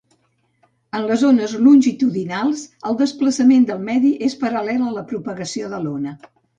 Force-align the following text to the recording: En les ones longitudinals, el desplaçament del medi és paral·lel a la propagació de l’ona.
En 0.99 1.05
les 1.11 1.25
ones 1.27 1.53
longitudinals, 1.67 2.65
el 2.91 2.99
desplaçament 3.05 3.71
del 3.71 3.87
medi 3.93 4.17
és 4.33 4.41
paral·lel 4.45 4.91
a 4.91 4.99
la 4.99 5.09
propagació 5.15 5.75
de 5.77 5.87
l’ona. 5.89 6.21